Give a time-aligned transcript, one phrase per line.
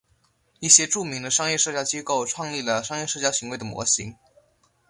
[0.59, 4.15] 一些著名的商业社交机构创立了商业社交行为的模型。